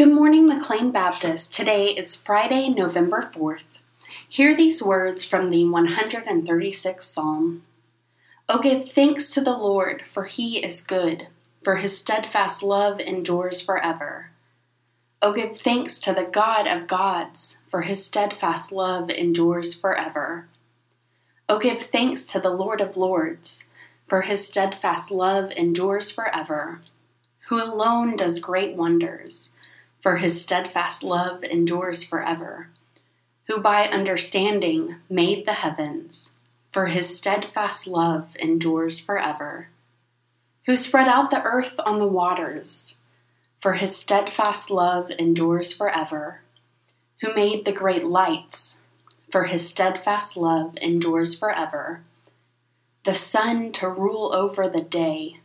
Good 0.00 0.14
morning, 0.14 0.46
McLean 0.46 0.92
Baptist. 0.92 1.52
Today 1.52 1.88
is 1.88 2.16
Friday, 2.16 2.70
November 2.70 3.20
4th. 3.20 3.82
Hear 4.26 4.56
these 4.56 4.82
words 4.82 5.24
from 5.24 5.50
the 5.50 5.64
136th 5.64 7.02
Psalm. 7.02 7.64
O 8.48 8.62
give 8.62 8.88
thanks 8.88 9.34
to 9.34 9.42
the 9.42 9.58
Lord, 9.58 10.06
for 10.06 10.24
he 10.24 10.56
is 10.64 10.80
good, 10.80 11.26
for 11.62 11.76
his 11.76 11.98
steadfast 11.98 12.62
love 12.62 12.98
endures 12.98 13.60
forever. 13.60 14.30
O 15.20 15.34
give 15.34 15.58
thanks 15.58 15.98
to 15.98 16.14
the 16.14 16.24
God 16.24 16.66
of 16.66 16.88
gods, 16.88 17.62
for 17.68 17.82
his 17.82 18.02
steadfast 18.02 18.72
love 18.72 19.10
endures 19.10 19.78
forever. 19.78 20.48
O 21.46 21.58
give 21.58 21.82
thanks 21.82 22.24
to 22.32 22.40
the 22.40 22.48
Lord 22.48 22.80
of 22.80 22.96
lords, 22.96 23.70
for 24.08 24.22
his 24.22 24.48
steadfast 24.48 25.10
love 25.10 25.50
endures 25.50 26.10
forever, 26.10 26.80
who 27.48 27.62
alone 27.62 28.16
does 28.16 28.38
great 28.38 28.74
wonders 28.74 29.56
for 30.00 30.16
his 30.16 30.42
steadfast 30.42 31.04
love 31.04 31.44
endures 31.44 32.02
forever. 32.02 32.68
Who 33.46 33.60
by 33.60 33.86
understanding 33.86 34.96
made 35.08 35.44
the 35.44 35.54
heavens, 35.54 36.34
for 36.70 36.86
his 36.86 37.16
steadfast 37.16 37.86
love 37.86 38.36
endures 38.38 38.98
forever. 38.98 39.68
Who 40.66 40.76
spread 40.76 41.08
out 41.08 41.30
the 41.30 41.42
earth 41.42 41.78
on 41.84 41.98
the 41.98 42.06
waters, 42.06 42.96
for 43.58 43.74
his 43.74 43.96
steadfast 43.96 44.70
love 44.70 45.10
endures 45.18 45.72
forever. 45.72 46.40
Who 47.20 47.34
made 47.34 47.64
the 47.64 47.72
great 47.72 48.04
lights, 48.04 48.80
for 49.30 49.44
his 49.44 49.68
steadfast 49.68 50.36
love 50.36 50.78
endures 50.80 51.38
forever. 51.38 52.02
The 53.04 53.14
sun 53.14 53.72
to 53.72 53.88
rule 53.88 54.32
over 54.32 54.68
the 54.68 54.80
day, 54.80 55.40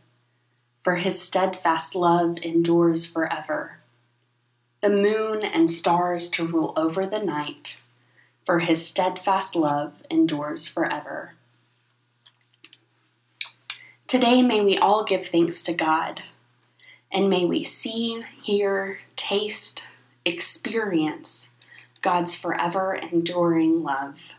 for 0.82 0.96
his 0.96 1.20
steadfast 1.20 1.94
love 1.94 2.38
endures 2.38 3.04
forever 3.04 3.75
the 4.82 4.90
moon 4.90 5.42
and 5.42 5.70
stars 5.70 6.28
to 6.30 6.46
rule 6.46 6.72
over 6.76 7.06
the 7.06 7.18
night, 7.18 7.80
for 8.44 8.58
his 8.60 8.86
steadfast 8.86 9.56
love 9.56 10.02
endures 10.10 10.68
forever. 10.68 11.32
Today, 14.06 14.42
may 14.42 14.60
we 14.60 14.78
all 14.78 15.02
give 15.04 15.26
thanks 15.26 15.62
to 15.64 15.74
God, 15.74 16.22
and 17.10 17.28
may 17.28 17.44
we 17.44 17.64
see, 17.64 18.22
hear, 18.42 18.98
taste, 19.16 19.88
experience 20.24 21.54
God's 22.02 22.34
forever 22.34 22.94
enduring 22.94 23.82
love. 23.82 24.34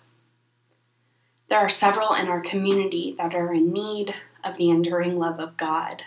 There 1.49 1.59
are 1.59 1.69
several 1.69 2.13
in 2.13 2.27
our 2.27 2.41
community 2.41 3.15
that 3.17 3.33
are 3.33 3.53
in 3.53 3.73
need 3.73 4.15
of 4.43 4.57
the 4.57 4.69
enduring 4.69 5.17
love 5.17 5.39
of 5.39 5.57
God. 5.57 6.03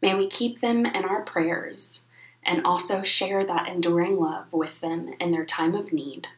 May 0.00 0.14
we 0.14 0.28
keep 0.28 0.60
them 0.60 0.84
in 0.86 1.04
our 1.04 1.22
prayers 1.22 2.04
and 2.44 2.64
also 2.64 3.02
share 3.02 3.44
that 3.44 3.68
enduring 3.68 4.16
love 4.16 4.52
with 4.52 4.80
them 4.80 5.08
in 5.20 5.30
their 5.30 5.44
time 5.44 5.74
of 5.74 5.92
need. 5.92 6.28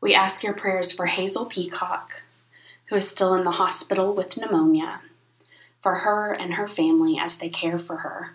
We 0.00 0.14
ask 0.14 0.42
your 0.42 0.54
prayers 0.54 0.92
for 0.92 1.06
Hazel 1.06 1.46
Peacock, 1.46 2.22
who 2.88 2.96
is 2.96 3.08
still 3.08 3.34
in 3.34 3.44
the 3.44 3.52
hospital 3.52 4.14
with 4.14 4.36
pneumonia, 4.36 5.00
for 5.80 5.96
her 5.96 6.32
and 6.32 6.54
her 6.54 6.68
family 6.68 7.18
as 7.18 7.38
they 7.38 7.48
care 7.48 7.78
for 7.78 7.98
her. 7.98 8.34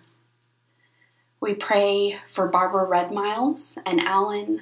We 1.39 1.55
pray 1.55 2.19
for 2.27 2.47
Barbara 2.47 2.85
Red 2.85 3.11
Miles 3.11 3.79
and 3.85 3.99
Alan, 3.99 4.61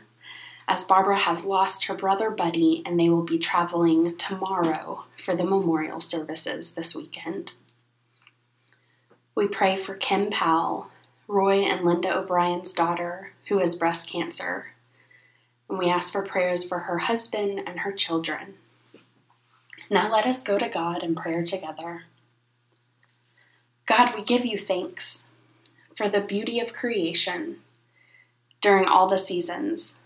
as 0.67 0.85
Barbara 0.85 1.17
has 1.17 1.45
lost 1.45 1.85
her 1.85 1.95
brother 1.95 2.29
Buddy 2.29 2.83
and 2.85 2.99
they 2.99 3.09
will 3.09 3.23
be 3.23 3.39
traveling 3.39 4.15
tomorrow 4.15 5.05
for 5.17 5.35
the 5.35 5.43
memorial 5.43 5.99
services 5.99 6.75
this 6.75 6.95
weekend. 6.95 7.53
We 9.35 9.47
pray 9.47 9.75
for 9.75 9.95
Kim 9.95 10.29
Powell, 10.29 10.91
Roy 11.31 11.59
and 11.59 11.85
Linda 11.85 12.17
O'Brien's 12.17 12.73
daughter, 12.73 13.33
who 13.49 13.59
has 13.59 13.75
breast 13.75 14.09
cancer. 14.09 14.71
And 15.69 15.77
we 15.77 15.87
ask 15.87 16.11
for 16.11 16.23
prayers 16.23 16.63
for 16.63 16.79
her 16.79 16.97
husband 16.97 17.61
and 17.67 17.81
her 17.81 17.91
children. 17.91 18.55
Now 19.91 20.11
let 20.11 20.25
us 20.25 20.41
go 20.41 20.57
to 20.57 20.67
God 20.67 21.03
in 21.03 21.13
prayer 21.13 21.43
together. 21.45 22.05
God, 23.85 24.15
we 24.15 24.23
give 24.23 24.43
you 24.43 24.57
thanks 24.57 25.27
for 25.95 26.09
the 26.09 26.19
beauty 26.19 26.59
of 26.59 26.73
creation 26.73 27.57
during 28.59 28.85
all 28.85 29.07
the 29.07 29.17
seasons, 29.17 29.99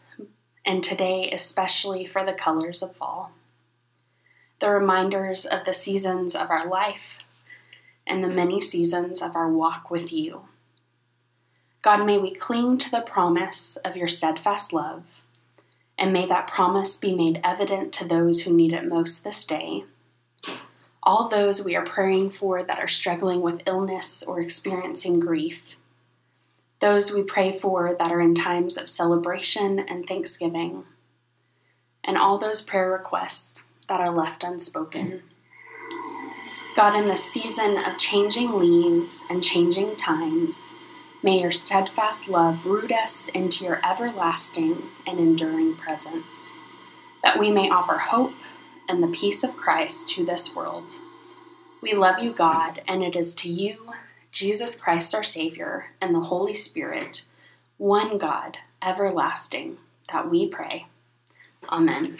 and 0.65 0.83
today 0.83 1.31
especially 1.31 2.05
for 2.05 2.25
the 2.25 2.33
colors 2.33 2.83
of 2.83 2.97
fall. 2.97 3.31
The 4.59 4.69
reminders 4.69 5.45
of 5.45 5.63
the 5.63 5.73
seasons 5.73 6.35
of 6.35 6.51
our 6.51 6.67
life 6.67 7.19
and 8.05 8.21
the 8.21 8.27
many 8.27 8.59
seasons 8.59 9.21
of 9.21 9.37
our 9.37 9.49
walk 9.49 9.89
with 9.89 10.11
you. 10.11 10.49
God, 11.83 12.05
may 12.05 12.17
we 12.17 12.33
cling 12.33 12.77
to 12.77 12.89
the 12.89 13.01
promise 13.01 13.75
of 13.75 13.97
your 13.97 14.07
steadfast 14.07 14.71
love, 14.71 15.21
and 15.97 16.13
may 16.13 16.25
that 16.25 16.47
promise 16.47 16.95
be 16.95 17.13
made 17.13 17.41
evident 17.43 17.91
to 17.93 18.07
those 18.07 18.43
who 18.43 18.53
need 18.53 18.71
it 18.71 18.87
most 18.87 19.25
this 19.25 19.45
day. 19.45 19.83
All 21.03 21.27
those 21.27 21.65
we 21.65 21.75
are 21.75 21.83
praying 21.83 22.29
for 22.29 22.63
that 22.63 22.79
are 22.79 22.87
struggling 22.87 23.41
with 23.41 23.63
illness 23.67 24.23
or 24.23 24.39
experiencing 24.39 25.19
grief. 25.19 25.75
Those 26.79 27.13
we 27.13 27.21
pray 27.21 27.51
for 27.51 27.93
that 27.93 28.13
are 28.13 28.21
in 28.21 28.33
times 28.33 28.77
of 28.77 28.87
celebration 28.87 29.79
and 29.79 30.07
thanksgiving. 30.07 30.85
And 32.01 32.17
all 32.17 32.37
those 32.37 32.61
prayer 32.61 32.91
requests 32.91 33.65
that 33.89 33.99
are 33.99 34.15
left 34.15 34.45
unspoken. 34.45 35.23
God, 36.77 36.95
in 36.95 37.07
the 37.07 37.17
season 37.17 37.77
of 37.77 37.97
changing 37.97 38.53
leaves 38.57 39.27
and 39.29 39.43
changing 39.43 39.97
times, 39.97 40.77
May 41.25 41.39
your 41.39 41.51
steadfast 41.51 42.27
love 42.27 42.65
root 42.65 42.91
us 42.91 43.29
into 43.29 43.63
your 43.63 43.79
everlasting 43.81 44.89
and 45.07 45.19
enduring 45.19 45.75
presence, 45.75 46.57
that 47.23 47.39
we 47.39 47.49
may 47.49 47.69
offer 47.69 47.97
hope 47.97 48.33
and 48.89 49.01
the 49.01 49.07
peace 49.07 49.41
of 49.41 49.55
Christ 49.55 50.09
to 50.09 50.25
this 50.25 50.53
world. 50.53 50.99
We 51.81 51.93
love 51.93 52.19
you, 52.19 52.33
God, 52.33 52.81
and 52.89 53.01
it 53.01 53.15
is 53.15 53.33
to 53.35 53.49
you, 53.49 53.93
Jesus 54.33 54.79
Christ 54.79 55.15
our 55.15 55.23
Savior, 55.23 55.91
and 56.01 56.13
the 56.13 56.19
Holy 56.19 56.53
Spirit, 56.53 57.23
one 57.77 58.17
God, 58.17 58.57
everlasting, 58.81 59.77
that 60.11 60.29
we 60.29 60.45
pray. 60.45 60.87
Amen. 61.69 62.17